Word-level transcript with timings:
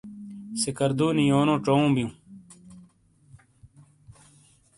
سکردو 0.61 1.07
نی 1.15 1.23
یونو 1.29 1.55
چؤوں 1.65 1.89
بیؤں۔ 1.95 2.11